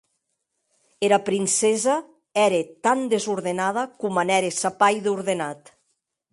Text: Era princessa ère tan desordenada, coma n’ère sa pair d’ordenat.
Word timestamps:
Era 1.07 1.19
princessa 1.27 1.95
ère 2.45 2.59
tan 2.87 2.99
desordenada, 3.13 3.83
coma 4.01 4.23
n’ère 4.25 4.51
sa 4.61 4.71
pair 4.81 4.99
d’ordenat. 5.05 5.61